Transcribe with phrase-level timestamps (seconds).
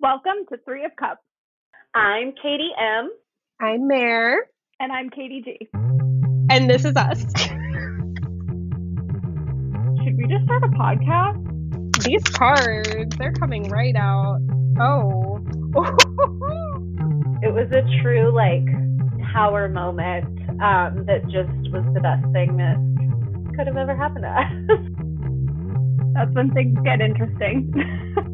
[0.00, 1.20] Welcome to Three of Cups.
[1.94, 3.10] I'm Katie M.
[3.60, 4.48] I'm Mare.
[4.80, 5.68] And I'm Katie G.
[6.50, 7.20] And this is us.
[10.02, 12.02] Should we just start a podcast?
[12.02, 14.40] These cards, they're coming right out.
[14.80, 15.38] Oh.
[17.42, 18.66] it was a true, like,
[19.32, 20.26] power moment
[20.60, 22.76] um, that just was the best thing that
[23.56, 24.52] could have ever happened to us.
[26.14, 27.72] That's when things get interesting.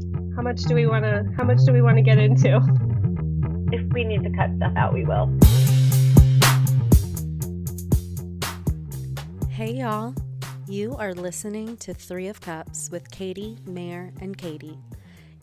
[0.49, 1.27] how much do we want to?
[1.37, 2.57] How much do we want to get into?
[3.71, 5.39] If we need to cut stuff out, we will.
[9.51, 10.15] Hey, y'all.
[10.67, 14.79] You are listening to Three of Cups with Katie, Mare, and Katie.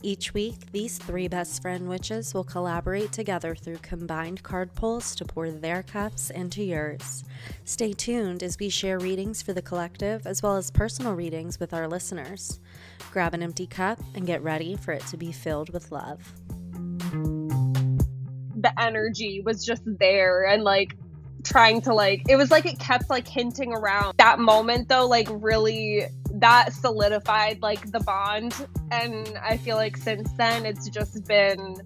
[0.06, 5.24] Each week, these three best friend witches will collaborate together through combined card pulls to
[5.24, 7.24] pour their cups into yours.
[7.64, 11.74] Stay tuned as we share readings for the collective as well as personal readings with
[11.74, 12.60] our listeners.
[13.10, 16.20] Grab an empty cup and get ready for it to be filled with love.
[18.54, 20.96] The energy was just there and like
[21.42, 25.28] trying to like it was like it kept like hinting around that moment though like
[25.30, 26.06] really
[26.40, 28.54] that solidified like the bond.
[28.90, 31.76] And i feel like since then it's just been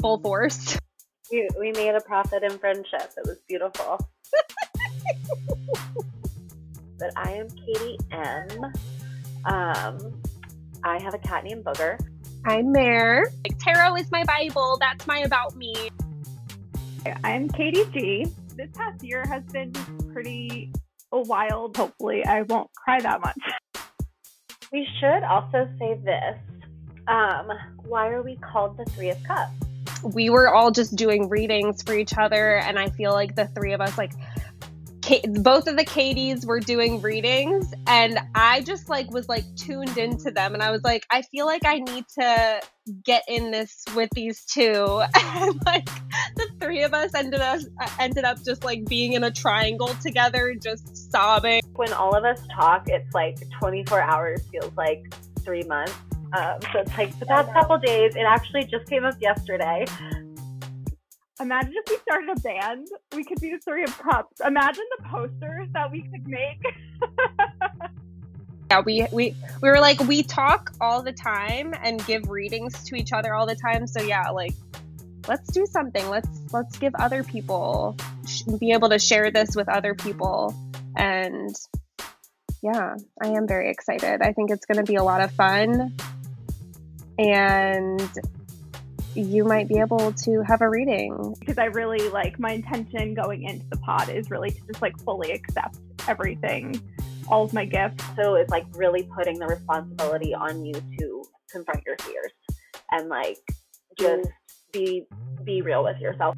[0.00, 0.78] full force.
[1.32, 3.12] We, we made a profit in friendship.
[3.16, 3.98] It was beautiful.
[6.98, 8.72] But i am katie m.
[9.44, 10.20] Um
[10.82, 11.98] i have a cat named booger.
[12.44, 13.32] I'm mare.
[13.48, 14.76] Like tarot is my bible.
[14.80, 15.90] That's my about me.
[17.22, 18.26] I'm katie g.
[18.56, 19.72] This past year has been
[20.12, 20.72] pretty
[21.18, 21.76] wild.
[21.76, 23.38] Hopefully, I won't cry that much.
[24.72, 26.36] We should also say this.
[27.08, 27.50] Um,
[27.84, 29.52] why are we called the Three of Cups?
[30.04, 33.72] We were all just doing readings for each other, and I feel like the three
[33.72, 34.12] of us, like,
[35.42, 40.30] both of the Katies were doing readings and I just like was like tuned into
[40.30, 42.60] them and I was like I feel like I need to
[43.04, 45.86] get in this with these two and like
[46.36, 46.48] the
[46.80, 47.60] three of us ended up
[47.98, 52.40] ended up just like being in a triangle together just sobbing when all of us
[52.54, 55.94] talk it's like 24 hours feels like 3 months
[56.32, 59.84] um, so it's like the past couple days it actually just came up yesterday
[61.40, 62.86] Imagine if we started a band.
[63.16, 64.42] We could be the Three of Cups.
[64.46, 66.62] Imagine the posters that we could make.
[68.70, 72.94] yeah, we we we were like we talk all the time and give readings to
[72.94, 73.86] each other all the time.
[73.86, 74.52] So yeah, like
[75.30, 76.10] let's do something.
[76.10, 77.96] Let's let's give other people
[78.26, 80.54] sh- be able to share this with other people
[80.96, 81.54] and
[82.62, 84.20] yeah, I am very excited.
[84.22, 85.96] I think it's going to be a lot of fun.
[87.18, 88.10] And
[89.14, 91.34] you might be able to have a reading.
[91.38, 94.98] Because I really like my intention going into the pod is really to just like
[95.00, 96.80] fully accept everything,
[97.28, 98.04] all of my gifts.
[98.16, 102.32] So it's like really putting the responsibility on you to confront your fears
[102.90, 103.38] and like
[103.98, 104.32] just mm.
[104.72, 105.06] Be
[105.44, 106.36] be real with yourself.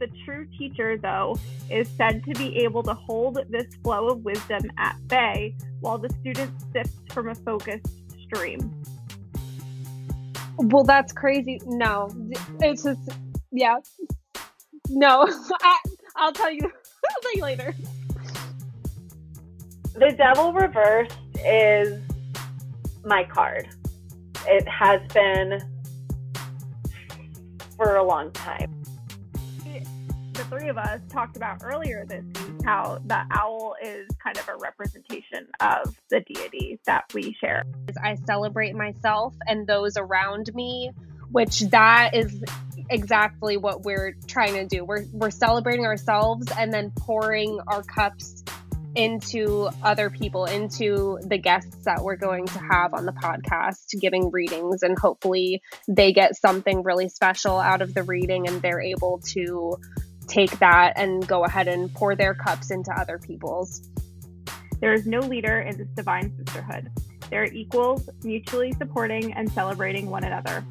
[0.00, 1.38] The true teacher, though,
[1.70, 6.10] is said to be able to hold this flow of wisdom at bay while the
[6.20, 7.86] student sips from a focused
[8.22, 8.82] stream.
[10.58, 11.60] Well, that's crazy.
[11.64, 12.10] No,
[12.60, 13.00] it's just
[13.50, 13.78] yeah.
[14.88, 15.26] No,
[15.62, 15.78] I,
[16.16, 16.60] I'll tell you.
[16.64, 17.74] I'll tell you later.
[19.94, 22.02] The devil reversed is
[23.04, 23.68] my card.
[24.46, 25.60] It has been
[27.76, 28.84] for a long time
[30.34, 34.48] the three of us talked about earlier this week how the owl is kind of
[34.48, 37.62] a representation of the deity that we share.
[38.02, 40.90] I celebrate myself and those around me,
[41.30, 42.42] which that is
[42.90, 44.84] exactly what we're trying to do.
[44.84, 48.43] We're we're celebrating ourselves and then pouring our cups
[48.94, 54.30] into other people, into the guests that we're going to have on the podcast, giving
[54.30, 59.20] readings, and hopefully they get something really special out of the reading and they're able
[59.32, 59.76] to
[60.26, 63.88] take that and go ahead and pour their cups into other people's.
[64.80, 66.90] There is no leader in this divine sisterhood.
[67.30, 70.64] They're equals, mutually supporting and celebrating one another.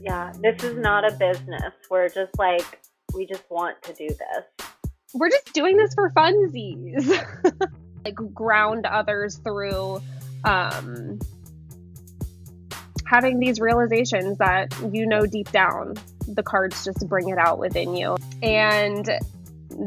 [0.00, 1.72] Yeah, this is not a business.
[1.90, 2.80] We're just like,
[3.14, 4.65] we just want to do this.
[5.16, 7.24] We're just doing this for funsies.
[8.04, 10.02] like, ground others through
[10.44, 11.18] um,
[13.06, 15.94] having these realizations that you know deep down
[16.28, 18.16] the cards just bring it out within you.
[18.42, 19.08] And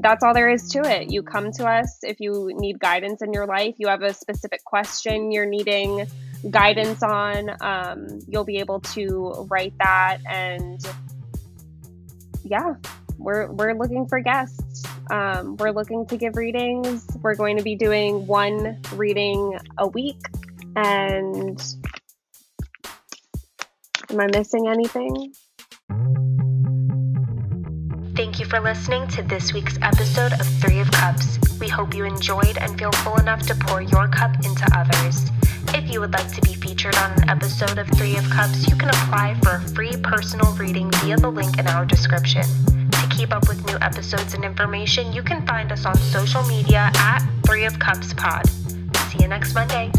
[0.02, 1.12] that's all there is to it.
[1.12, 4.64] You come to us if you need guidance in your life, you have a specific
[4.64, 6.08] question you're needing
[6.50, 10.20] guidance on, um, you'll be able to write that.
[10.28, 10.80] And
[12.44, 12.76] yeah,
[13.18, 14.86] we're, we're looking for guests.
[15.10, 17.08] Um, we're looking to give readings.
[17.22, 20.22] We're going to be doing one reading a week.
[20.76, 21.62] And
[24.12, 25.34] Am I missing anything?
[28.16, 31.38] Thank you for listening to this week's episode of Three of Cups.
[31.60, 35.30] We hope you enjoyed and feel full enough to pour your cup into others.
[35.76, 38.76] If you would like to be featured on an episode of Three of Cups, you
[38.76, 42.46] can apply for a free personal reading via the link in our description.
[43.20, 47.20] Keep up with new episodes and information, you can find us on social media at
[47.46, 48.48] Three of Cups Pod.
[49.12, 49.92] See you next Monday.